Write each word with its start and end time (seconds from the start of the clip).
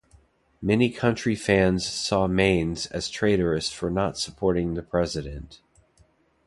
Many 0.63 0.89
country 0.89 1.35
fans 1.35 1.85
saw 1.85 2.27
Maines 2.27 2.89
as 2.89 3.07
traitorous 3.07 3.71
for 3.71 3.91
not 3.91 4.17
supporting 4.17 4.73
the 4.73 4.81
president. 4.81 5.61